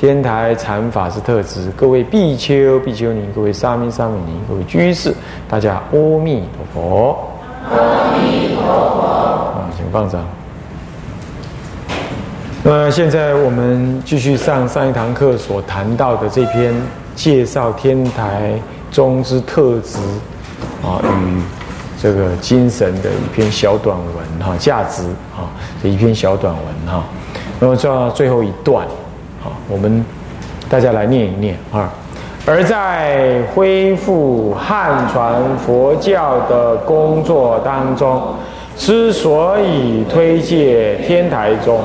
[0.00, 5.14] 天台禅法师特质，各位比丘、比丘尼，各位沙弥、沙弥尼，各位居士，
[5.46, 7.18] 大家阿弥陀佛。
[7.68, 9.02] 阿弥陀佛。
[9.04, 10.24] 啊，请放掌。
[12.62, 16.74] 那现在我们继续上上一堂课所谈到的这篇
[17.14, 18.54] 介绍天台
[18.90, 19.98] 宗之特质
[20.82, 21.42] 啊与
[22.00, 25.02] 这个精神的一篇小短文哈，价值
[25.36, 27.04] 啊的一篇小短文哈。
[27.58, 28.88] 那么到最后一段。
[29.70, 30.04] 我们
[30.68, 31.92] 大家来念一念啊。
[32.46, 38.34] 而在恢复汉传佛教的工作当中，
[38.76, 41.78] 之所以推介天台宗，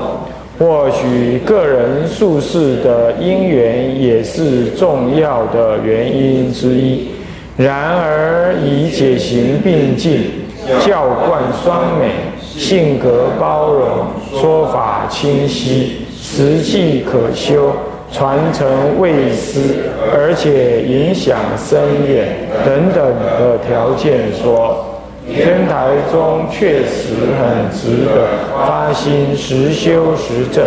[0.58, 7.10] 或许个人术士的因缘也是重要的原因之一。
[7.58, 10.46] 然而，以解行并进、
[10.86, 12.12] 教贯双美、
[12.42, 14.08] 性格包容、
[14.40, 16.06] 说法清晰。
[16.28, 17.72] 实际可修，
[18.12, 23.06] 传承未失，而且影响深远等等
[23.38, 28.28] 的条件说，天台中确实很值得
[28.66, 30.66] 发心实修实证，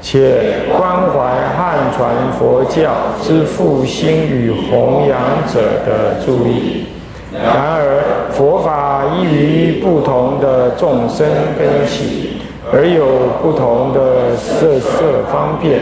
[0.00, 1.20] 且关怀
[1.58, 5.18] 汉传佛教之复兴与弘扬
[5.52, 6.86] 者的注意。
[7.34, 11.26] 然而，佛法依于不同的众生
[11.58, 12.29] 根器。
[12.72, 13.04] 而有
[13.42, 15.80] 不同的色色方便，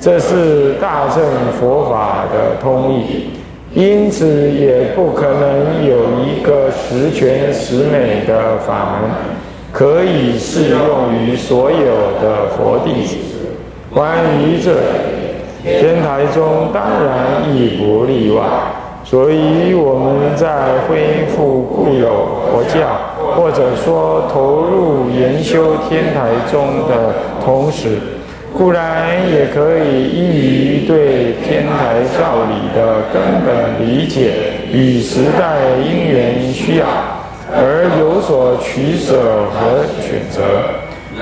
[0.00, 1.22] 这是大乘
[1.58, 3.30] 佛法的通义，
[3.72, 9.10] 因此也不可能有一个十全十美的法门
[9.72, 11.78] 可以适用于所有
[12.20, 13.16] 的佛弟子。
[13.92, 14.72] 关于这，
[15.62, 18.42] 天台中当然亦不例外。
[19.04, 20.48] 所以我们在
[20.88, 22.08] 恢复固有
[22.50, 22.80] 佛教，
[23.36, 27.14] 或者说投入研修天台宗的
[27.44, 27.98] 同时，
[28.56, 34.30] 固然也可以依于对天台教理的根本理解
[34.72, 36.86] 与时代因缘需要
[37.52, 40.42] 而有所取舍和选择。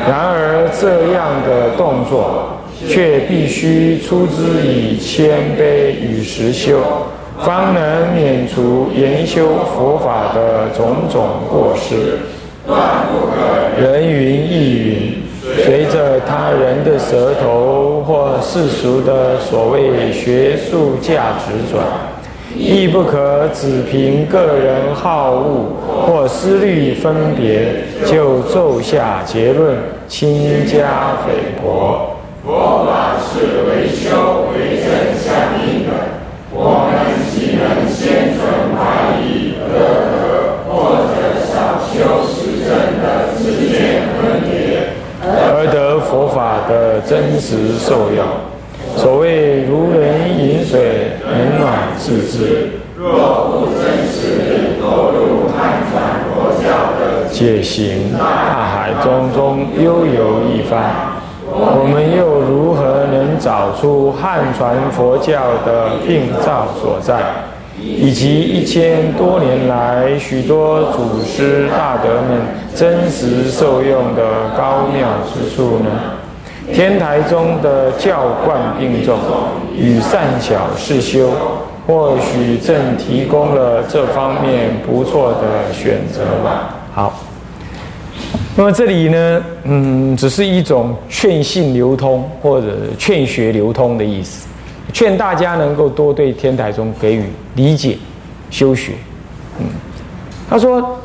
[0.06, 2.58] 然而这样的动作，
[2.88, 6.80] 却必须出之以谦卑与实修。
[7.44, 12.18] 方能免除研修佛法的种种过失。
[13.76, 15.22] 人云亦云，
[15.64, 21.84] 随着他人的舌头或世俗的所谓学术价值转，
[22.56, 25.66] 亦不可只凭个人好恶
[26.06, 27.66] 或思虑分别，
[28.06, 29.76] 就奏下结论，
[30.06, 32.16] 轻加菲薄。
[32.44, 34.71] 佛法是为修为
[46.42, 48.26] 法的真实受用。
[48.96, 52.70] 所谓如人饮水，冷暖自知。
[52.98, 55.94] 若不真实投入汉传
[56.26, 56.66] 佛教
[56.98, 60.82] 的解行大海中中悠游一番，
[61.48, 67.20] 我们又如何能找出汉传佛教的病灶所在？
[67.80, 72.40] 以及一千多年来许多祖师大德们
[72.74, 74.22] 真实受用的
[74.56, 75.90] 高妙之处呢？
[76.72, 79.18] 天台中的教贯并重
[79.74, 81.30] 与善巧事修，
[81.86, 86.76] 或许正提供了这方面不错的选择吧。
[86.94, 87.14] 好，
[88.54, 92.68] 那么这里呢，嗯，只是一种劝信流通或者
[92.98, 94.46] 劝学流通的意思。
[94.92, 97.24] 劝大家能够多对天台宗给予
[97.54, 97.96] 理解、
[98.50, 98.92] 修学。
[99.58, 99.66] 嗯，
[100.48, 100.98] 他说，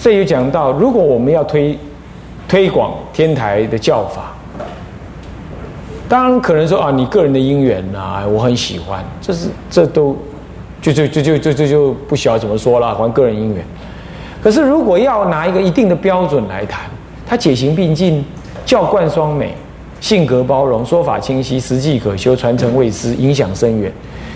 [0.00, 1.78] 这有讲到，如果我们要推
[2.48, 4.34] 推广天台的教法，
[6.08, 10.16] 当然可能说啊，你个人的因缘啊，我很喜欢，这是这都
[10.80, 13.64] 就就就就就就就不晓得怎么说了，还个人因缘。
[14.42, 16.82] 可是如果要拿一个一定的标准来谈，
[17.26, 18.24] 他解行并进，
[18.64, 19.54] 教贯双美。
[19.98, 23.90] 性格包容，说法清晰，实际可修，传承未失，影响深远。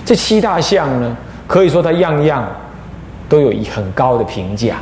[0.06, 2.48] 这七大项呢，可以说它样样
[3.28, 4.78] 都有很高的评价。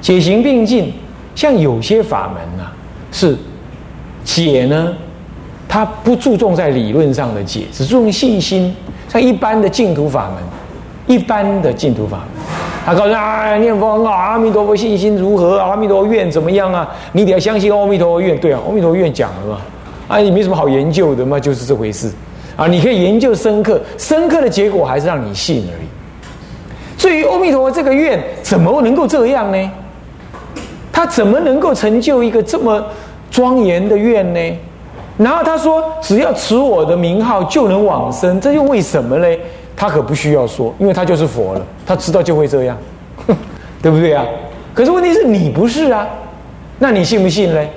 [0.00, 0.94] 解行并进，
[1.34, 2.66] 像有些法门呢，
[3.12, 3.36] 是
[4.24, 4.94] 解呢
[5.72, 8.76] 他不注重在理论上的解，只注重信心。
[9.08, 10.36] 像一般的净土法门，
[11.06, 12.44] 一般的净土法门，
[12.84, 15.58] 他告诉啊，念佛很好，阿弥陀佛信心如何？
[15.58, 16.86] 阿弥陀佛愿怎么样啊？
[17.12, 19.58] 你得要相信阿弥陀佛愿，对啊，阿弥陀佛愿讲了嘛，
[20.08, 22.12] 啊，你没什么好研究的嘛，就是这回事
[22.54, 22.66] 啊。
[22.66, 26.98] 你可以研究深刻，深刻的结果还是让你信而已。
[26.98, 29.70] 至于阿弥陀佛这个愿怎么能够这样呢？
[30.92, 32.84] 他怎么能够成就一个这么
[33.30, 34.58] 庄严的愿呢？
[35.18, 39.38] 然后他说：“只要持我的名号就能往生，这又为什么嘞？”
[39.76, 42.76] 他可不需要说，因为他就是佛了，他知道就会这样，
[43.82, 44.24] 对不对啊？
[44.74, 46.06] 可是问题是你不是啊，
[46.78, 47.68] 那你信不信嘞？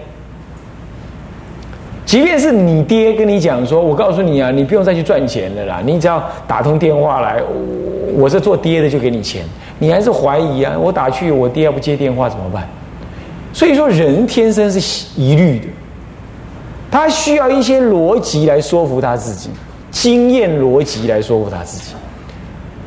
[2.06, 7.42] 即便是你爹跟你讲说：“我告诉你啊，你不用再去赚钱了啦，你只要打通电话来，
[8.14, 9.44] 我是做爹的就给你钱。”
[9.78, 10.74] 你还是怀疑啊？
[10.80, 12.66] 我打去，我爹要不接电话怎么办？
[13.52, 15.66] 所以说，人天生是疑虑的。
[16.96, 19.50] 他需要一些逻辑来说服他自己，
[19.92, 21.94] 经验逻辑来说服他自己，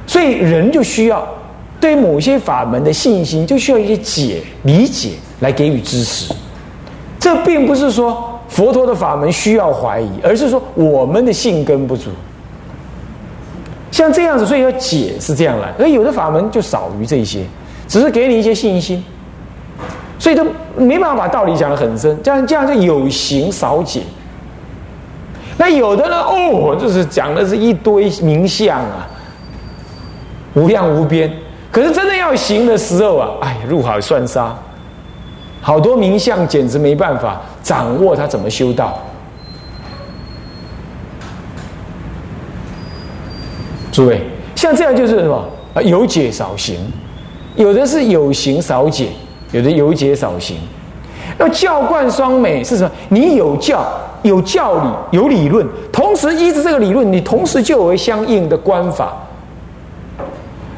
[0.06, 1.28] 所以人就需要
[1.78, 5.10] 对某些法门的信心，就需要一些解理解
[5.40, 6.32] 来给予支持。
[7.20, 12.08] 这并不是说佛陀的法门需要怀疑，而是说我们的信根不足。
[13.90, 17.44] 像这样子，所以要解是这样来，而有的法门就少于这些，
[17.86, 19.04] 只是给你一些信心。
[20.18, 20.44] 所以都
[20.76, 24.02] 没办法把道理讲得很深，这样这样就有形少解。
[25.56, 29.06] 那有的呢，哦，就是讲的是一堆名相啊，
[30.54, 31.32] 无量无边。
[31.70, 34.56] 可是真的要行的时候啊，哎，入海算沙，
[35.60, 38.98] 好多名相简直没办法掌握他怎么修道。
[43.92, 44.22] 诸位，
[44.54, 45.44] 像这样就是什么
[45.74, 45.82] 啊？
[45.82, 46.76] 有解少行，
[47.56, 49.08] 有的是有行少解。
[49.52, 50.56] 有的有解少行，
[51.38, 52.90] 那教贯双美是什么？
[53.08, 53.86] 你有教
[54.22, 59.12] 有教理有理论，同时依着这个理论，你同时就有相应的观法。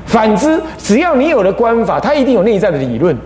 [0.06, 3.16] 反之，只要你有了观法，它一定有内在的理论。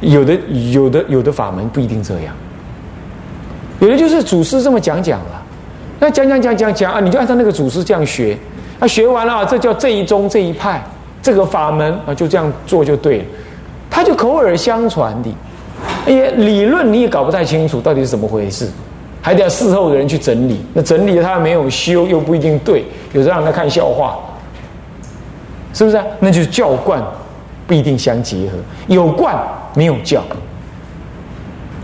[0.00, 0.34] 有的
[0.72, 2.34] 有的有的法门不一定这样，
[3.78, 5.42] 有的就是祖师这么讲讲了，
[6.00, 8.36] 那讲讲讲讲讲啊，你就按照那个祖师这样学，
[8.80, 10.82] 那学完了，这叫这一宗这一派。
[11.22, 13.24] 这个法门啊，就这样做就对了，
[13.88, 15.32] 他就口耳相传的，
[16.06, 18.68] 哎，理论你也搞不太清楚到底是怎么回事，
[19.20, 20.60] 还得要事后的人去整理。
[20.74, 24.18] 那整理他没有修，又不一定对，有时候让他看笑话，
[25.72, 26.04] 是不是啊？
[26.18, 27.00] 那就是教观
[27.66, 28.58] 不一定相结合，
[28.88, 29.36] 有观
[29.74, 30.22] 没有教。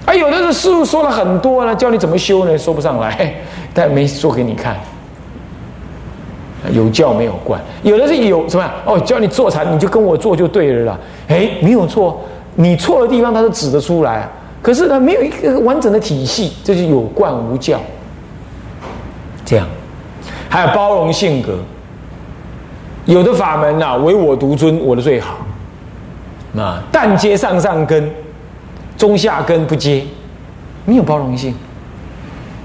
[0.05, 3.35] 啊，有的是师傅说了很多呢，教你怎么修呢，说不上来，
[3.73, 4.75] 但没说给你看。
[6.73, 10.99] 有教没有观，有的是有什么哦，教你坐禅，你就跟我做就对了啦。
[11.29, 12.21] 哎，没有错，
[12.57, 14.29] 你错的地方他都指得出来。
[14.61, 17.81] 可是呢，没有一个完整的体系，这就有观无教。
[19.45, 19.67] 这样，
[20.49, 21.59] 还有包容性格。
[23.07, 25.39] 有的法门呐，唯我独尊，我的最好。
[26.53, 28.11] 那但接上上根，
[28.97, 30.05] 中下根不接，
[30.85, 31.55] 没有包容性，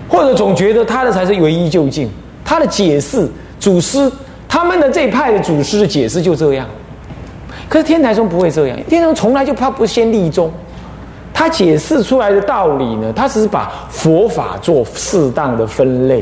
[0.10, 2.10] 或者总觉得他的才是唯一究竟，
[2.44, 3.30] 他的解释。
[3.64, 4.12] 祖师
[4.46, 6.68] 他们的这一派的祖师的解释就这样，
[7.70, 10.52] 可是天台宗不会这样，天台宗从来就怕不先立宗，
[11.34, 16.22] 他解释出来的道理呢，他只是把佛法做适当的分类，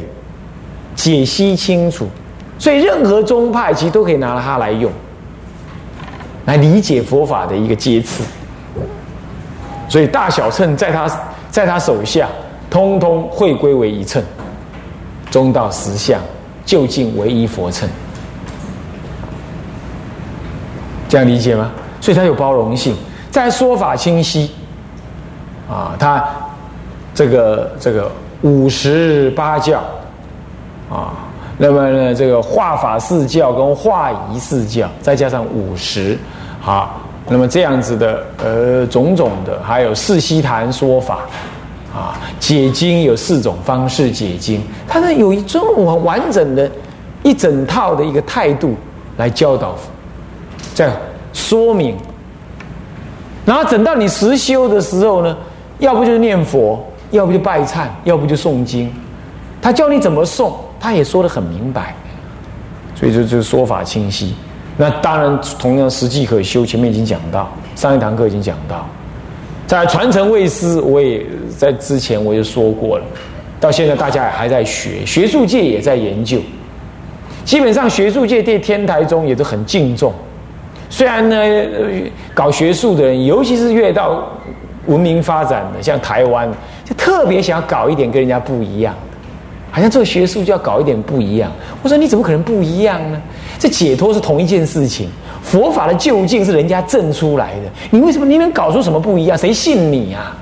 [0.94, 2.06] 解析清楚，
[2.60, 4.92] 所以任何宗派其实都可以拿它来用，
[6.46, 8.24] 来理解佛法的一个阶次，
[9.90, 11.10] 所以大小乘在他
[11.50, 12.30] 在他手下，
[12.70, 14.22] 通通会归为一乘，
[15.32, 16.22] 中道实相。
[16.72, 17.90] 究竟唯一佛称，
[21.10, 21.70] 这样理解吗？
[22.00, 22.96] 所以它有包容性，
[23.30, 24.52] 在说法清晰
[25.70, 26.24] 啊，它
[27.14, 28.10] 这个这个
[28.44, 29.84] 五十八教
[30.90, 31.12] 啊，
[31.58, 36.18] 那么呢这个化法四教跟化仪四教，再加上五十
[36.62, 41.20] 好，那么这样子的呃种种的，还有四悉檀说法。
[41.94, 46.70] 啊，解经有四种方式解经，他呢有一种很完整的、
[47.22, 48.76] 一整套的一个态度
[49.18, 49.76] 来教导，
[50.74, 50.94] 这样
[51.34, 51.98] 说明。
[53.46, 55.36] 然后等到你实修的时候呢，
[55.80, 58.90] 要不就是念佛，要不就拜忏，要不就诵经。
[59.62, 61.94] 他教你怎么诵，他也说的很明白，
[62.96, 64.34] 所以就就说法清晰。
[64.78, 68.88] 那当然，同样实际可修，前面已经讲到，上一堂课已经讲到。
[69.80, 71.26] 在传承未师，我也
[71.58, 73.06] 在之前我就说过了，
[73.58, 76.40] 到现在大家也还在学，学术界也在研究。
[77.46, 80.14] 基本上学术界对天台宗也都很敬重。
[80.90, 81.38] 虽然呢，
[82.34, 84.28] 搞学术的人，尤其是越到
[84.88, 86.52] 文明发展的，像台湾，
[86.84, 89.18] 就特别想要搞一点跟人家不一样的，
[89.72, 91.50] 好像做学术就要搞一点不一样。
[91.82, 93.22] 我说你怎么可能不一样呢？
[93.58, 95.10] 这解脱是同一件事情，
[95.52, 99.38] 佛法的究竟是人家证出来的，你为什么你能搞出什么不一样？
[99.38, 100.34] 谁信你啊？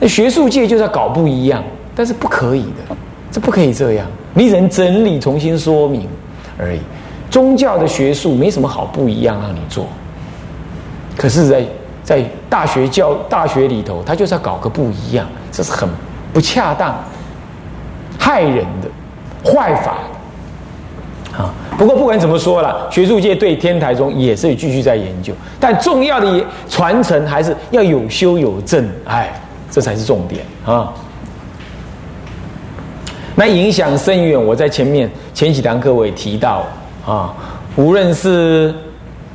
[0.00, 1.62] 那学术界就是要搞不一样，
[1.94, 2.96] 但是不可以的，
[3.30, 6.08] 这不可以这样，你只能整理重新说明
[6.58, 6.80] 而已。
[7.30, 9.86] 宗教的学术没什么好不一样让你做，
[11.16, 11.64] 可是，在
[12.02, 15.88] 在大学教大学里头，他就是要搞个不一样，这是很
[16.32, 16.96] 不恰当、
[18.18, 19.98] 害人的、坏法。
[21.76, 29.32] 不过不管怎么说了，学术界对天台宗也是继续在研究，但重要的传承还是要有修有证，哎，
[29.70, 30.92] 这才是重点啊。
[33.34, 36.64] 那影响深远，我在前面前几堂课我也提到
[37.06, 37.34] 啊，
[37.76, 38.74] 无论是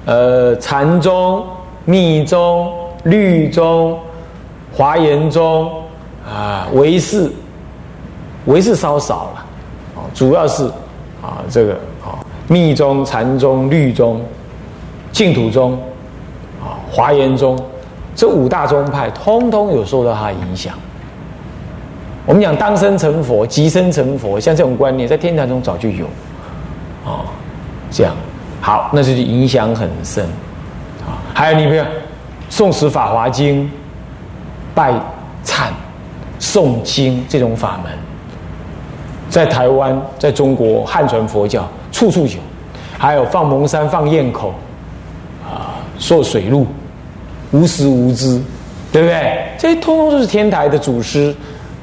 [0.05, 1.45] 呃禅宗。
[1.85, 2.71] 密宗、
[3.03, 3.97] 律宗、
[4.71, 5.71] 华严宗
[6.23, 7.31] 啊，唯识，
[8.45, 9.45] 唯识稍少了，
[9.95, 10.65] 哦，主要是
[11.19, 11.79] 啊这个
[12.49, 14.19] 密宗、禅宗、律宗、
[15.11, 15.73] 净土宗
[16.59, 17.57] 啊华严宗
[18.15, 20.73] 这五大宗派，通通有受到他影响。
[22.25, 26.05] 我们讲当生成佛、即生成佛，像这种观念，在天台中早就有，
[27.05, 27.23] 啊，
[27.89, 28.13] 这样
[28.59, 30.25] 好，那是影响很深。
[31.05, 31.83] 啊还有你比如
[32.51, 33.63] 诵持《法华经》、
[34.75, 34.91] 拜
[35.45, 35.67] 忏、
[36.39, 37.91] 诵经这种法门，
[39.29, 42.33] 在台湾、在中国汉传佛教处处有。
[42.97, 44.53] 还有放蒙山、放堰口，
[45.41, 46.67] 啊，做水路，
[47.51, 48.41] 无时无知，
[48.91, 49.47] 对不对？
[49.57, 51.33] 这些通通都是天台的祖师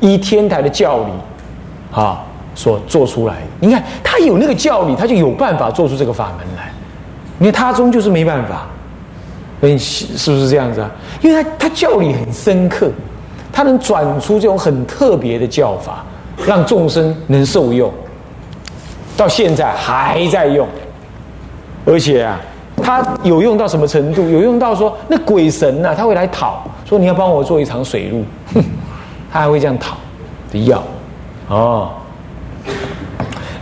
[0.00, 1.12] 依天台的教理
[1.90, 2.22] 啊
[2.54, 3.40] 所做出来的。
[3.60, 6.70] 你看他有那个教理，他就有办法做出这个法门来。
[7.38, 8.66] 你看他终究是没办法。
[9.62, 10.90] 哎，是不是这样子啊？
[11.22, 12.90] 因为他他教理很深刻，
[13.50, 16.04] 他能转出这种很特别的教法，
[16.46, 17.90] 让众生能受用。
[19.16, 20.66] 到现在还在用，
[21.84, 22.40] 而且啊，
[22.82, 24.28] 它有用到什么程度？
[24.28, 28.24] 有用到说那鬼神呐，他会来讨，说你要帮我做一场水路，
[29.32, 29.96] 他还会这样讨
[30.52, 30.82] 的药，
[31.48, 31.90] 哦。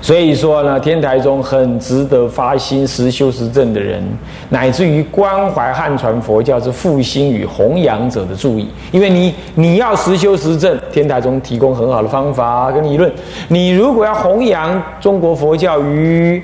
[0.05, 4.03] 所以说呢，天台中很值得发心实修实证的人，
[4.51, 8.69] 乃至于关怀汉传佛教之复兴与弘扬者的注意。
[8.93, 13.11] 因为你你要实修实证，天台中提供很好的方法跟理论。
[13.49, 16.43] 你如果要弘扬中国佛教于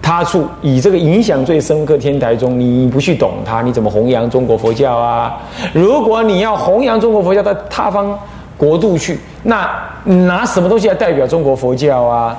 [0.00, 5.38] 他处，以这个影响最深刻天台中，你不去懂它，你怎么弘扬中国佛教啊？
[5.74, 8.18] 如果你要弘扬中国佛教到他方
[8.56, 9.68] 国度去，那
[10.02, 12.34] 拿什么东西来代表中国佛教啊？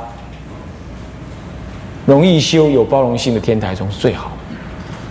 [2.05, 4.31] 容易修有包容性的天台宗是最好，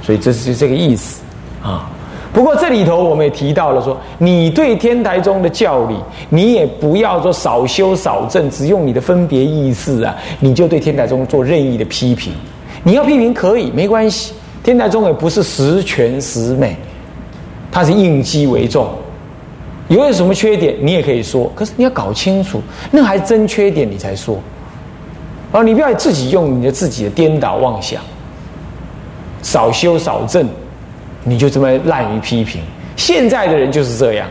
[0.02, 1.22] 所以这是这个意思
[1.62, 1.90] 啊。
[2.32, 5.96] 不过这里头我们也提到了说，你对天台宗的教理，
[6.30, 12.32] 你也不要说少修少正，只用你的分别意识啊，你就对天台宗做任意的批评。
[12.82, 14.32] 你要批评可以，没关系。
[14.64, 16.74] 天台宗也不是十全十美，
[17.70, 18.88] 它是应机为重。
[19.88, 21.52] 有什么缺点，你也可以说。
[21.54, 24.38] 可是你要搞清楚，那还真缺点你才说。
[25.52, 28.00] 哦，你不要自己用你的自己的颠倒妄想，
[29.42, 30.48] 少修少正，
[31.24, 32.62] 你就这么滥于批评。
[32.96, 34.26] 现在的人就是这样，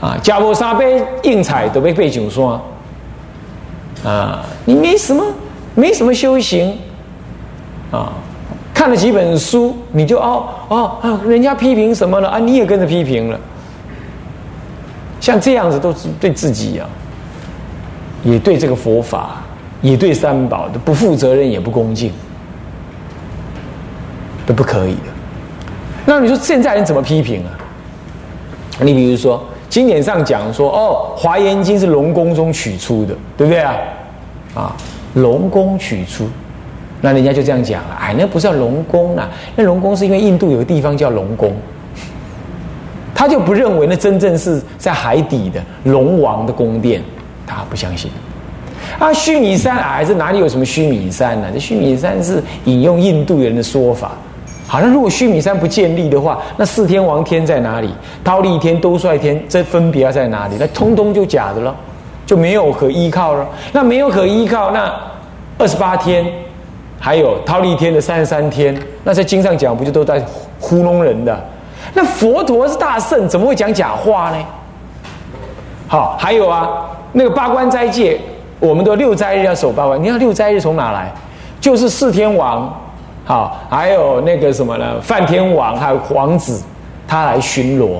[0.00, 2.60] 啊，加波沙杯硬彩都被背景说，
[4.04, 5.24] 啊，你没什么，
[5.76, 6.76] 没什么修行，
[7.92, 8.12] 啊，
[8.74, 13.38] 看了几本书，你就哦哦啊，人家批评什么了啊，你也跟着批评了。
[15.20, 16.88] 像这样子都是对自己啊，
[18.24, 19.40] 也对这个佛法。
[19.84, 22.10] 也对三宝的不负责任，也不恭敬，
[24.46, 25.12] 都不可以的。
[26.06, 27.52] 那你说现在人怎么批评啊？
[28.80, 33.76] 你比如说经典上讲说，哦，《华严经》是龙宫中取出的，对不对啊？
[34.54, 34.76] 啊，
[35.16, 36.26] 龙宫取出，
[37.02, 39.28] 那人家就这样讲了，哎，那不是叫龙宫啊？
[39.54, 41.52] 那龙宫是因为印度有个地方叫龙宫，
[43.14, 47.02] 他就不认为那真正是在海底的龙王的宫殿，
[47.46, 48.10] 他不相信。
[48.98, 51.48] 啊，须弥山还是哪里有什么须弥山呢？
[51.52, 54.12] 这须弥山是引用印度人的说法。
[54.66, 57.94] 好像如果须弥山不建立的话，那四天王天在哪里？
[58.24, 60.56] 忉利天、兜率天，这分别要在哪里？
[60.58, 61.74] 那通通就假的了，
[62.24, 63.46] 就没有可依靠了。
[63.72, 64.90] 那没有可依靠，那
[65.58, 66.24] 二十八天，
[66.98, 70.20] 还有忉利天的三十三天，那在经上讲，不就都在
[70.58, 71.38] 糊弄人的？
[71.92, 74.36] 那佛陀是大圣，怎么会讲假话呢？
[75.86, 78.18] 好，还有啊，那个八关斋戒。
[78.64, 81.12] 我们的六斋日要守八万，你看六斋日从哪来？
[81.60, 82.74] 就是四天王，
[83.24, 84.98] 好，还有那个什么呢？
[85.02, 86.62] 梵天王还有皇子，
[87.06, 87.98] 他来巡逻，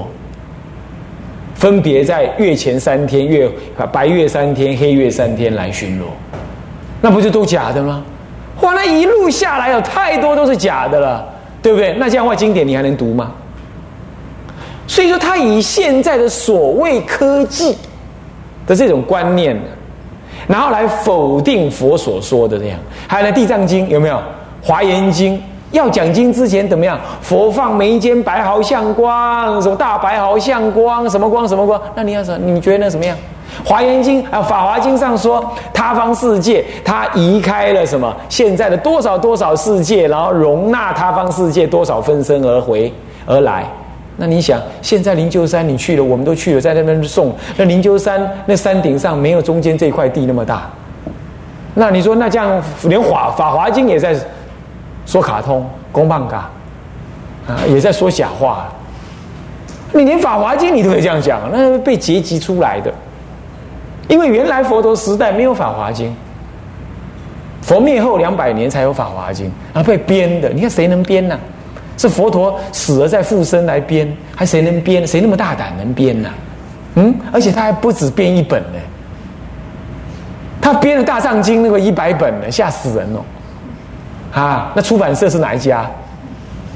[1.54, 3.50] 分别在月前三天、月
[3.92, 6.04] 白月三天、黑月三天来巡逻，
[7.02, 8.02] 那不就都假的吗？
[8.62, 11.26] 哇，那一路下来有太多都是假的了，
[11.60, 11.92] 对不对？
[11.98, 13.30] 那这样的话，经典你还能读吗？
[14.86, 17.76] 所以说，他以现在的所谓科技
[18.66, 19.58] 的这种观念，
[20.46, 22.78] 然后来否定佛所说的这样。
[23.06, 24.16] 还有呢，《地藏经》有没有？
[24.62, 25.36] 《华严经》
[25.72, 26.98] 要讲经之前怎么样？
[27.20, 31.80] 佛放眉间白毫相光，什么大白毫相光，什么光什么光？
[31.94, 32.38] 那你要什？
[32.42, 33.16] 你觉得那怎么样？
[33.68, 38.14] 《华严经》啊，《法华经》上说，他方世界，他移开了什么？
[38.28, 42.92] 现在的多少多少世界，然后容纳他方世界多少分身而回
[43.26, 43.66] 而来。
[44.16, 47.34] 那你想，现在灵鹫山你去了，我们都去了，在那边送。
[47.56, 50.70] 那灵鹫山那山顶上没有中间这块地那么大。
[51.74, 54.14] 那你说，那这样连法法华经也在
[55.04, 56.48] 说卡通公棒嘎
[57.48, 58.68] 啊，也在说假话。
[59.92, 62.92] 你连法华经你都可以这样讲，那被结集出来的。
[64.06, 66.14] 因为原来佛陀时代没有法华经，
[67.62, 70.50] 佛灭后两百年才有法华经，然后被编的。
[70.50, 71.36] 你看谁能编呢？
[72.04, 74.06] 是佛陀死了再复生来编，
[74.36, 75.06] 还谁能编？
[75.06, 76.28] 谁那么大胆能编呢？
[76.96, 78.78] 嗯，而且他还不止编一本呢，
[80.60, 83.24] 他编了《大藏经》那个一百本呢，吓死人哦！
[84.38, 85.90] 啊，那出版社是哪一家？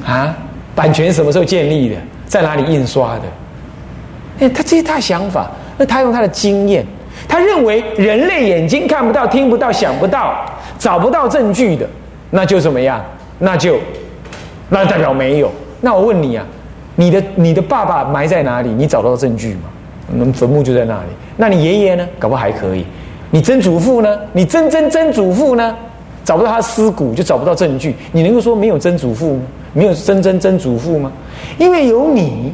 [0.06, 0.35] 啊，
[0.75, 1.97] 版权什么时候建立的？
[2.26, 3.23] 在哪里印刷的？
[4.40, 6.82] 哎，他这是他想法，那他用他的经验，
[7.28, 10.47] 他认为人类眼睛看不到、听不到、想不到、
[10.78, 11.87] 找不到证据的，
[12.30, 13.04] 那就怎么样？
[13.38, 13.78] 那就。
[14.69, 15.51] 那代表没有。
[15.81, 16.45] 那我问你啊，
[16.97, 18.71] 你的你的爸爸埋在哪里？
[18.71, 19.63] 你找到证据吗？
[20.13, 21.09] 那坟墓就在那里。
[21.37, 22.07] 那你爷爷呢？
[22.19, 22.85] 搞不好还可以。
[23.31, 24.19] 你曾祖父呢？
[24.33, 25.75] 你曾曾曾祖父呢？
[26.25, 27.95] 找不到他尸骨，就找不到证据。
[28.13, 29.43] 你能够说没有曾祖父吗？
[29.73, 31.13] 没有曾曾曾祖父吗？
[31.59, 32.53] 因为有你，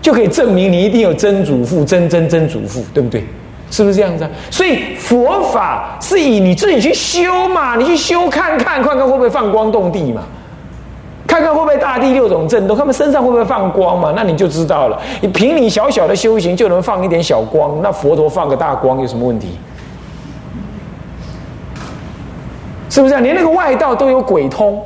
[0.00, 3.24] 就可以证明你一定有曾祖父、曾曾曾祖父，对不对？
[3.70, 4.28] 是不是这样子？
[4.50, 10.22] 所以佛法是以你自己去修嘛，你去修看看，看看会不会放光动地嘛。
[11.40, 14.12] 看看会不会大地六种震动，他们身上会不会放光嘛？
[14.14, 15.00] 那你就知道了。
[15.22, 19.58] 你凭你小小的修行就能放一点小光，那佛陀放个大光有什么问题？
[22.90, 23.20] 是不是啊？
[23.20, 24.82] 连那个外道都有鬼通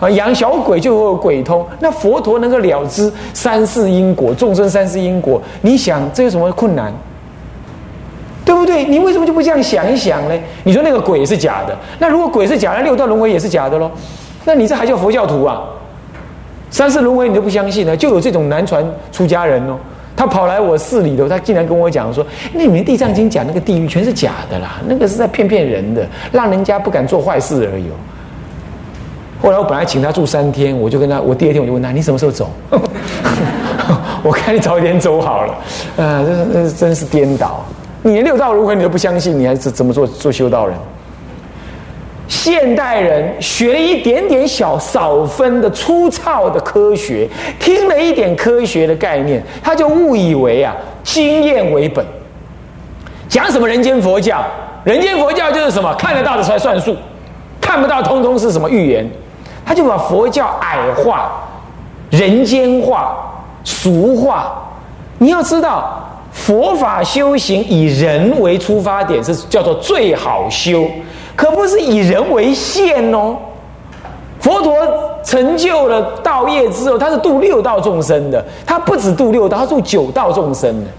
[0.00, 1.64] 啊，养小鬼就有鬼通。
[1.78, 6.92] 那佛陀能够了知三世因果，众生三世因果，你想这有什么困难？
[8.44, 8.84] 对不对？
[8.84, 10.34] 你为什么就不这样想一想呢？
[10.64, 13.90] 你说那个鬼是假的，那如果鬼是假的，六道轮回也是假的喽？
[14.44, 15.62] 那你这还叫佛教徒啊？
[16.70, 17.96] 三世轮回你都不相信呢？
[17.96, 19.76] 就有这种南传出家人哦，
[20.16, 27.84] 他跑来我寺里头，他竟然跟我讲说：“那你们地藏经讲那个地狱全是假的啦，那个是在骗骗人的，让人家不敢做坏事而已。”
[29.40, 32.50] 后来我本来请他住三天，我就跟他，我第二天我就问他：“你什么时候走？”
[34.24, 35.52] 我看你早一点走好了。
[35.98, 37.64] 啊，这这真是颠倒！
[38.02, 40.76] 你连六道轮回你都不相信，你还是怎么做做修道人？
[42.28, 52.04] 现代人学了一点点小少分的粗糙的科学，听了一点科学的概念，他就误以为啊经验为本。
[53.28, 54.44] 讲什么人间佛教？
[54.84, 56.96] 人间佛教就是什么看得到的才算数，
[57.60, 59.08] 看不到通通是什么预言。
[59.64, 61.30] 他就把佛教矮化、
[62.10, 63.16] 人间化、
[63.64, 64.62] 俗化。
[65.18, 70.88] 你要知道，佛法修行以人为出发点是叫做最好修。
[71.36, 73.36] 可不是以人为限哦，
[74.40, 74.74] 佛陀
[75.22, 80.90] 成就了道业之后，他是度六道众生的，他不止度六道，他度九道众生的。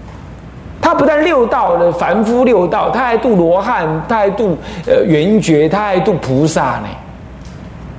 [0.80, 6.86] 他不但六道的凡夫六道，他还度罗汉，他还度呃圆觉，他还度菩萨呢。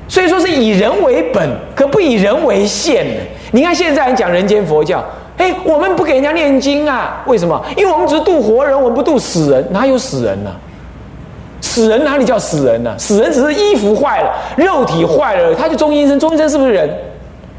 [0.08, 3.21] 所以说是以人为本，可不以人为限的。
[3.52, 5.04] 你看现在人讲人间佛教，
[5.38, 7.21] 哎，我们不给人家念经啊？
[7.28, 7.62] 为什么？
[7.75, 10.49] 因为我们只是度活人，我们不度死人，哪有死人呢？
[11.69, 12.95] 死人哪里叫死人呢？
[12.97, 16.19] 死人只是衣服坏了，肉体坏了，他就中阴身。
[16.19, 16.89] 中阴身是不是人？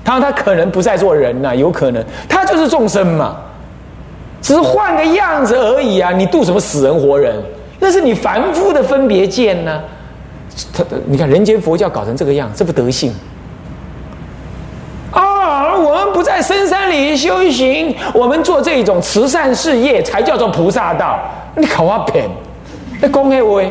[0.04, 3.36] 他他可能不再做人呐，有可能他就是众生嘛，
[4.42, 6.10] 只是换个样子而已啊！
[6.10, 7.36] 你度什么死人活人？
[7.78, 9.80] 那是你凡夫的分别见呢。
[10.74, 13.14] 他你看人间佛教搞成这个样，这副德性
[15.12, 15.76] 啊！
[15.76, 21.20] 我们不在深山里修行，我们做这种慈善事业才叫做菩萨道。
[21.54, 22.28] 你考我骗？
[23.00, 23.62] 那公黑我。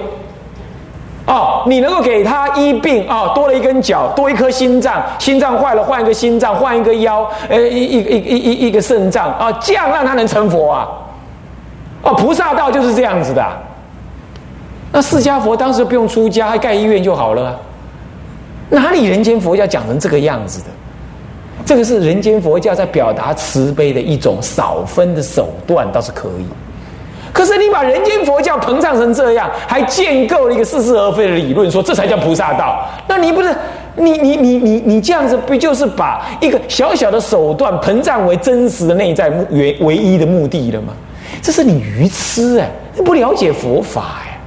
[1.29, 10.87] 哦，你能够给他医病哦，多了一根脚，多一颗心脏，心脏坏了换一个心脏，换一个腰，呃，一一一一一一个肾脏啊，这样让他能成佛啊？
[12.01, 13.45] 哦，菩萨道就是这样子的。
[14.91, 17.55] 那释迦佛当时不用出家，还盖医院就好了。
[18.69, 20.65] 哪里人间佛教讲成这个样子的？
[21.63, 26.45] 这个是人间佛教在表达慈悲的一种少分的手段，倒是可以。
[27.39, 32.85] 可是你把人间佛教膨胀成这样，还建构了一个似是而非的理论，说这才叫菩萨道。
[33.07, 33.55] 那你不是
[33.95, 40.91] 你你你你你这样子，不就是把一个小小的手段膨胀为真实的内在目唯唯一的目的了吗？
[41.41, 44.37] 这是你愚痴哎，你不了解佛法哎。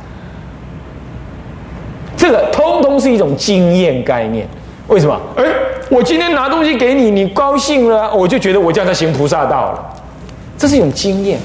[2.14, 4.46] 这个通通是一种经验概念。
[4.88, 5.18] 为什么？
[5.36, 5.44] 哎，
[5.88, 9.82] 我今天拿东西给你，你高兴了，我就觉得我这样在行菩萨道了。
[10.58, 11.38] 这是一种经验。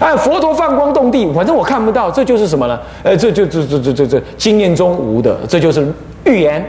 [0.00, 2.78] 哎，佛陀放光动地，反正我看不到，这就是什么呢？
[3.02, 5.86] 呃，这就这这这这这经验中无的，这就是
[6.24, 6.64] 预言。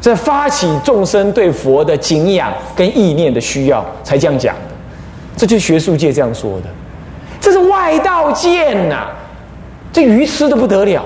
[0.00, 4.74] 这发起众生对佛的敬仰跟意念的需要，才这样讲的。
[5.36, 6.66] 这就是学术界这样说的。
[7.40, 9.06] 这是外道见呐，
[9.92, 11.02] 这愚痴的不得了。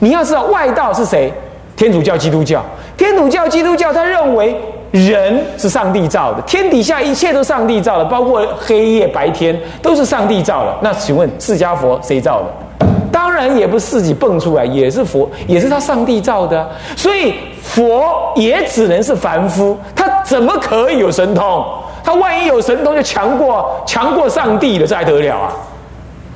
[0.00, 1.32] 你要知道，外道是谁？
[1.76, 2.64] 天主教、基督教。
[2.96, 4.60] 天主教、基督教，他认为。
[4.90, 10.76] 人是上帝造的，天底下一切都上帝造的，包括黑夜白天都是上帝造的。
[10.82, 12.86] 那请问释迦佛谁造的？
[13.12, 16.68] 当然也不是自己蹦出来，也是佛，也是他上帝造的。
[16.96, 21.64] 所以佛也只能是凡夫，他怎么可以有神通？
[22.02, 25.52] 他万一有神通，就强过强过上帝了，这还得了啊？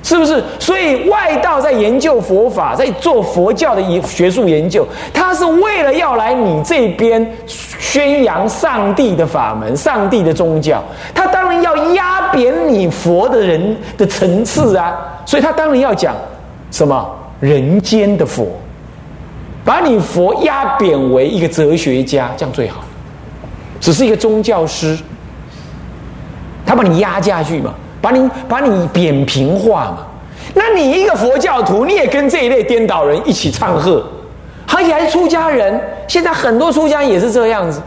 [0.05, 0.45] 是不是？
[0.61, 10.85] 所以外道在研究佛法，在做佛教的学术研究，他是为了要来你这边宣扬上帝的法门、上帝的宗教。
[11.15, 14.95] 他当然要压扁你佛的人的层次啊！
[15.25, 16.15] 所以他当然要讲
[16.71, 18.47] 什么人间的佛，
[19.65, 22.85] 把你佛压扁为一个哲学家，这样最好。
[23.81, 24.99] 只是一个宗教师，
[26.67, 27.73] 他把你压下去嘛。
[28.05, 30.07] 把你把你扁平化嘛？
[30.53, 34.07] 那你一个佛教徒，你也跟这一类颠倒人一起唱和，
[34.69, 35.81] 而且还是出家人。
[36.07, 37.81] 现在很多出家人也是这样子，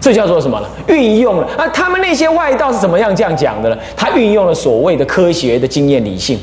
[0.00, 0.66] 这叫做什么呢？
[0.86, 3.76] 运用了啊，他们那些外道是怎么样这样讲的呢？
[3.96, 6.38] 他运用了所谓的科学的经验理性。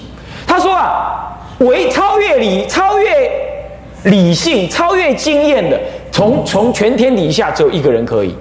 [0.45, 3.31] 他说啊，为超越理、超越
[4.03, 5.79] 理性、超越经验的，
[6.11, 8.35] 从从全天底下只有一个人可以，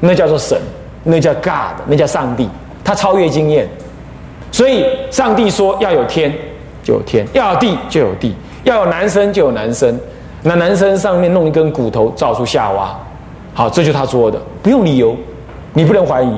[0.00, 0.60] 那叫做神，
[1.04, 2.48] 那叫 God，那叫上帝。
[2.84, 3.66] 他超越经验，
[4.52, 6.32] 所以上帝说要有天
[6.82, 9.98] 就有天，要有地就有地，要有男生就有男生。
[10.46, 12.94] 那男生上面弄一根骨头造出夏娃，
[13.54, 15.16] 好，这就是他说的，不用理由，
[15.72, 16.36] 你不能怀疑，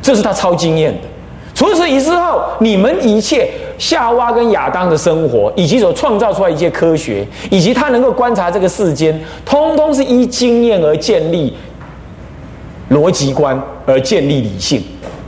[0.00, 1.00] 这是他超经验的。
[1.52, 11.52] 除此以之后，你们一切夏娃跟亚当的生活，以及所创造出来一切科学，以及他能够观察这个世间，通通是依经验而建立
[12.90, 14.80] 逻辑观，而建立理性。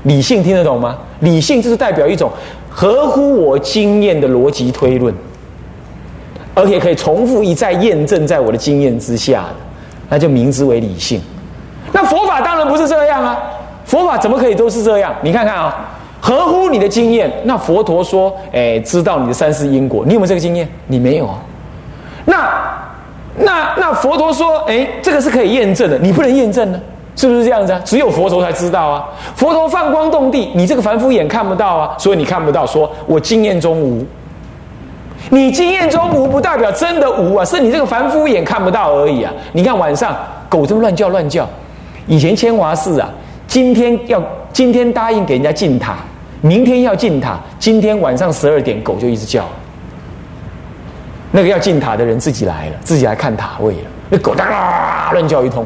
[0.05, 0.97] 理性听得懂吗？
[1.21, 2.31] 理性就是代表一种
[2.71, 5.15] 合乎我经验的逻辑推论，
[6.55, 9.57] 而且可以重复一再验证在我的经验之下的，
[10.09, 11.21] 那就名之为理性。
[11.93, 13.39] 那佛法当然不是这样啊！
[13.85, 15.15] 佛法怎么可以都是这样？
[15.23, 15.89] 你看看啊，
[16.21, 17.31] 合乎你的经验。
[17.45, 20.69] 那佛陀说：“哎，知道你的三世因果，你有没有这个经验？
[20.87, 21.39] 你没有啊。
[22.25, 22.51] 那
[23.37, 26.81] 那那佛陀说：哎，这个是可以验证的，你不能验证呢？”
[27.17, 27.81] 是不是这样子啊？
[27.85, 29.05] 只有佛陀才知道啊！
[29.37, 32.67] 佛陀放光动地，你这个凡夫眼看不到啊，所以你看不到。
[32.67, 34.05] 说我经验中无，
[35.31, 39.33] 你经验中无不代表真的无啊，是你这个凡夫眼看不到而已啊！
[39.53, 40.17] 你看晚上
[40.49, 41.49] 狗这么乱叫乱叫，
[42.09, 43.09] 以前千华寺啊，
[43.47, 44.21] 今天要
[44.53, 45.99] 今天答应给人家进塔，
[46.41, 49.45] 明天要进塔，今天晚上十二点狗就一直叫，
[51.31, 55.65] 那个要进塔的人自己来了，自己来看塔位了，那狗哒乱叫一通。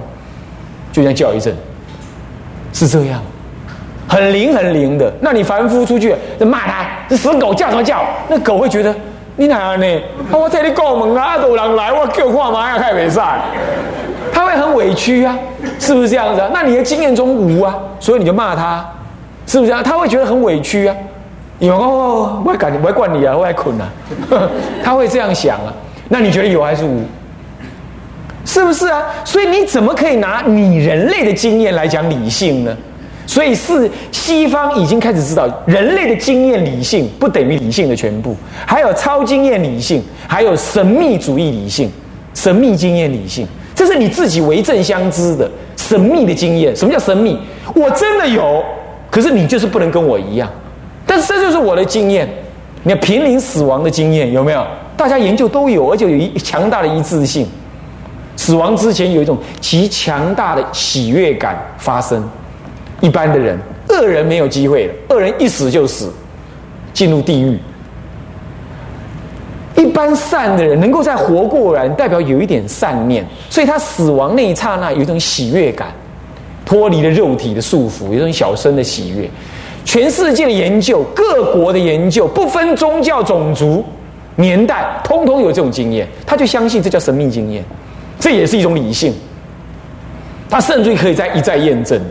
[0.98, 1.54] 就像叫一阵，
[2.72, 3.20] 是这样，
[4.08, 5.12] 很灵很灵的。
[5.20, 8.02] 那你凡夫出去骂他，这死狗叫什么叫？
[8.28, 8.92] 那狗会觉得
[9.36, 9.86] 你哪样呢？
[10.32, 13.40] 我在你过门啊，都有人来，我叫看嘛呀，太没赛。
[14.32, 15.38] 他会很委屈啊，
[15.78, 16.50] 是不是这样子啊？
[16.52, 18.84] 那你的经验中无啊，所以你就骂他，
[19.46, 19.80] 是不是啊？
[19.82, 20.96] 他会觉得很委屈啊。
[21.60, 23.88] 有哦，我管你，我管你啊，我还困啊。
[24.82, 25.72] 他会这样想啊。
[26.08, 27.04] 那你觉得有还是无？
[28.48, 29.04] 是不是啊？
[29.26, 32.74] 所以你怎么可以拿你人类的经验来讲理性呢？
[33.26, 38.34] 所以是西方已经开始知道，人类的经验理性不等于理性的全部，
[38.64, 41.90] 还有超经验理性，还有神秘主义理性、
[42.32, 46.74] 神秘经验理性，这是你自己为证相知的神秘的经验。
[46.74, 47.38] 什么叫神秘？
[47.74, 48.64] 我真的有，
[49.10, 50.50] 可是你就是不能跟我一样。
[51.04, 52.26] 但是这就是我的经验，
[52.82, 54.66] 你看濒临死亡的经验有没有？
[54.96, 57.46] 大家研究都有，而且有一强大的一致性。
[58.48, 62.26] 死亡之前有一种极强大的喜悦感发生，
[63.02, 63.58] 一般的人
[63.90, 66.10] 恶人没有机会了，恶人一死就死，
[66.94, 67.58] 进入地狱。
[69.76, 75.88] 一般善的人能够再活过来，代表有一点善念，所以他死亡那一刹那有一种喜悦感，
[76.64, 79.28] 脱离了肉体的束缚，有一种小生的喜悦。
[79.84, 83.84] 全世界的研究，各国的研究，不分宗教、种族、
[84.36, 87.62] 年代，通通有这种经验，他就相信这叫神秘经验，
[88.18, 89.14] 这也是一种理性。
[90.50, 92.04] 它甚至可以再一再验证的，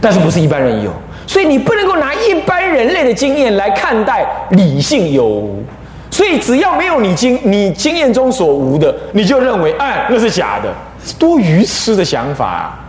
[0.00, 0.92] 但是不是一般人有，
[1.26, 5.64] 所以你不能够拿一般人类的经验来看待理性有无。
[6.10, 10.72] 所以只要没有你经你经验中所无的，你就认为哎那是假的，
[11.18, 12.80] 多愚痴的想法啊！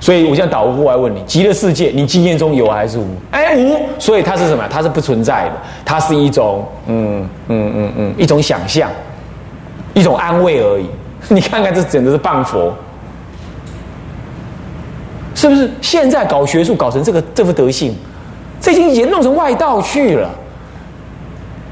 [0.00, 3.06] 所以我现在倒过来问你：极乐世界，你经验中有还是无？
[3.30, 4.66] 哎无，所以它是什么？
[4.70, 5.52] 它是不存在的，
[5.84, 8.90] 它是一种嗯嗯嗯嗯一种想象，
[9.96, 10.86] 一种安慰而已。
[11.28, 12.72] 你看看这简直是谤佛，
[15.34, 15.68] 是不是？
[15.80, 17.96] 现在搞学术搞成这个这副德性，
[18.60, 20.30] 这已经严弄成外道去了。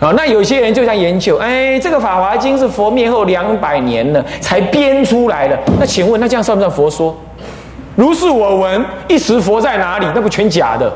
[0.00, 5.56] 啊，那有些人就在研究，哎，这个《法华经》是佛灭后两百年了才编出来的。
[5.78, 7.16] 那请问，那这样算不算佛说？
[7.94, 10.06] 如是我闻，一时佛在哪里？
[10.14, 10.92] 那不全假的？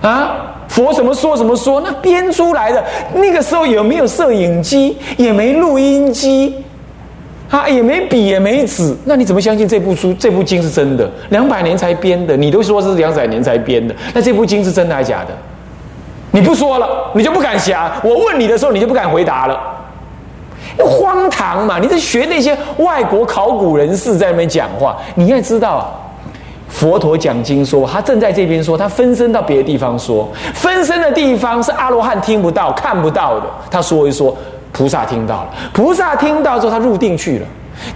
[0.00, 1.80] 啊，佛什么说什么说？
[1.80, 2.82] 那编出来的。
[3.12, 4.96] 那个时候有没有摄影机？
[5.16, 6.64] 也没录音机，
[7.50, 8.96] 啊，也没笔，也没纸。
[9.04, 11.10] 那你怎么相信这部书、这部经是真的？
[11.30, 15.36] 两百年才编的，你都说是两百年才编的，那这部经是真的还是假的？
[16.30, 17.90] 你不说了，你就不敢想。
[18.04, 19.60] 我问你的时候，你就不敢回答了。
[20.78, 21.80] 荒唐嘛！
[21.80, 24.96] 你在学那些外国考古人士在那边讲话。
[25.16, 25.84] 你应该知道啊，
[26.70, 33.46] 佛陀讲经说，他正在这边说，他分身到别的地方说，分身的地方是阿罗汉听不到、看不到的。
[33.70, 34.34] 他说一说，
[34.72, 37.46] 菩萨听到了，菩萨听到之后，他入定去了。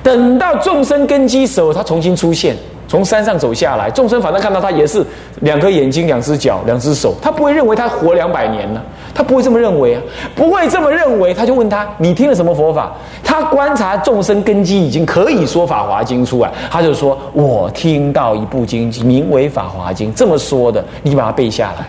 [0.03, 2.57] 等到众生根基时候，他重新出现。
[2.87, 5.05] 从山上走下来，众生反正看到他也是
[5.41, 8.81] 两颗眼睛、两只脚、两只手，他不会认为他活两百年呢，
[9.15, 10.03] 他不会这么认为啊，
[10.35, 12.93] 不会这么认为，他就问他：你听了什么佛法？
[13.23, 21.87] 他观察众生根基已经可以说《法华经》出来，他就说：我听到一部经，名为《法华经》，这么说的，你把它背下来，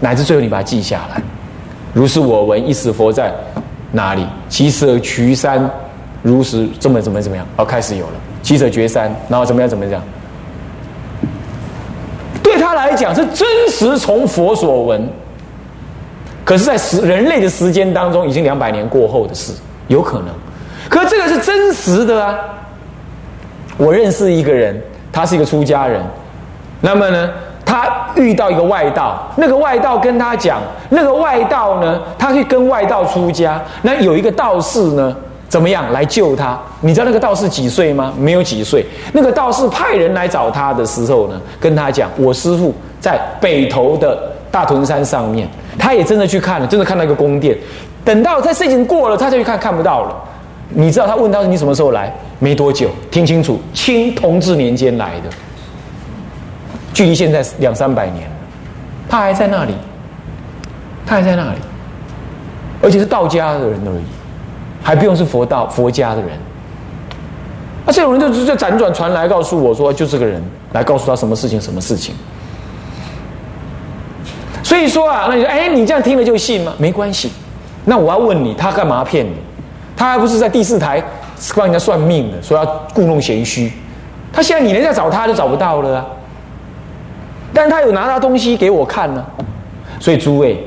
[0.00, 1.20] 乃至最后你把它记下来。
[1.92, 3.32] 如是我闻，一时佛在
[3.90, 4.26] 哪里？
[4.48, 5.68] 其舍渠山，
[6.22, 7.46] 如实这么怎么怎么样？
[7.56, 10.02] 哦，开始有了，七舍绝山，然后怎么样怎么样？
[12.66, 15.08] 他来讲是真实从佛所闻，
[16.44, 19.52] 可是，在时人类的时间当中，已经两百年过后的事，
[19.86, 20.26] 有可能。
[20.88, 22.36] 可这个是真实的啊！
[23.76, 26.02] 我认识一个人，他是一个出家人，
[26.80, 27.30] 那么呢，
[27.64, 35.16] 他遇到一个外道，那个外道跟他讲，那个外道呢，他去跟外道出家，那有一个道士呢。
[35.48, 36.58] 怎么样来救他？
[36.80, 38.12] 你知道那个道士几岁吗？
[38.18, 38.84] 没有几岁。
[39.12, 47.56] 那个道士派人来找他的时候呢，跟他讲：“我师傅在北头的大屯山上面。”他也真的去看了，真的看到一个宫殿。
[48.04, 50.16] 等到他事情过了，他再去看，看不到了。
[50.68, 55.30] 你知道他问他：“你什么时候来？”没多久，听清楚，清同治年间来的，
[56.92, 58.28] 距离现在两三百年
[59.08, 59.74] 他还在那里，
[61.06, 61.58] 他还在那里，
[62.82, 64.04] 而且是道家的人而已。
[64.86, 66.30] 还不用是佛道佛家的人，
[67.84, 70.40] 那这种人就就辗转传来告诉我说，就这个人
[70.72, 72.14] 来告诉他什么事情什么事情。
[74.62, 76.72] 所以说啊，那你说，哎，你这样听了就信吗？
[76.78, 77.32] 没关系。
[77.84, 79.32] 那我要问你，他干嘛骗你？
[79.96, 81.02] 他还不是在第四台
[81.56, 83.72] 帮人家算命的，说要故弄玄虚。
[84.32, 86.06] 他现在你连在找他都找不到了。
[87.52, 89.26] 但是他有拿他东西给我看呢。
[89.98, 90.64] 所以诸位。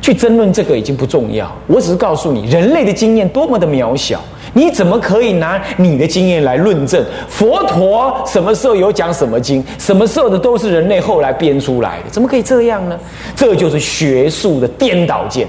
[0.00, 4.20] 去争论这个已经不重要，我只是告诉你，人类的经验多么的渺小，
[4.54, 12.10] 你怎么可以拿你的经验来论证佛陀什么时候有讲什么经，什么时候的都是人类后来编出来的？
[12.10, 12.98] 怎么可以这样呢？
[13.36, 15.46] 这就是学术的颠倒见。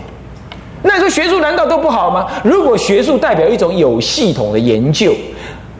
[0.81, 2.27] 那说学术难道都不好吗？
[2.43, 5.13] 如果学术代表一种有系统的研究，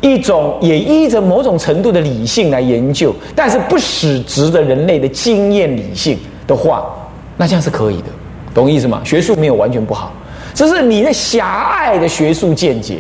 [0.02, 6.86] 一种也依着某种程度的理性来研究，但是不使直的人类的经验理性的话，
[7.36, 8.06] 那这样是可以的。
[8.54, 9.02] 懂意思吗？
[9.04, 10.12] 学术没有完全不好，
[10.54, 13.00] 只是你的狭隘的学术见解，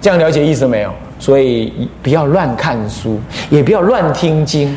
[0.00, 0.92] 这样了解意思没有？
[1.18, 3.18] 所以不要乱看书，
[3.50, 4.76] 也不要乱听经。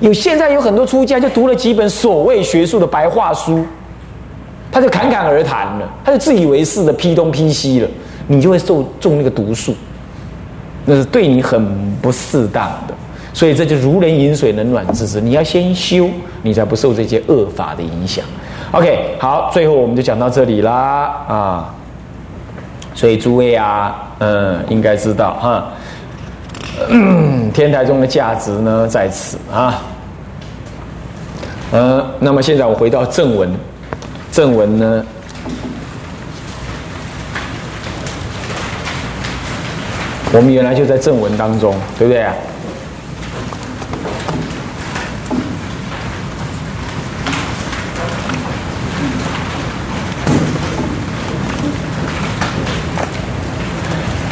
[0.00, 3.64] 有现在有很多出家就读了几本所谓学术的白话书，
[4.70, 7.88] 他就侃侃而谈了，他就自以为是的批东批西了，
[8.26, 9.74] 你就会受中那个毒素，
[10.84, 12.94] 那是对你很不适当的。
[13.34, 15.20] 所以这就如人饮水，冷暖自知。
[15.20, 16.08] 你要先修，
[16.42, 18.24] 你才不受这些恶法的影响。
[18.72, 20.72] OK，好，最后我们就讲到这里啦
[21.28, 21.74] 啊！
[22.94, 25.64] 所以诸位啊，嗯，应该知道哈，
[27.52, 29.74] 天台中的价值呢在此啊。
[31.72, 33.54] 嗯，那么现在我回到正文，
[34.30, 35.04] 正文呢，
[40.32, 42.32] 我们原来就在正文当中，对不对啊？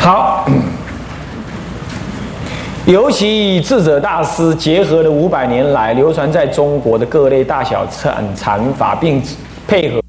[0.02, 0.46] 好，
[2.90, 9.22] 尤其智者大师结合了五百年来流传在中国的各类大小禅禅法，并
[9.68, 9.99] 配合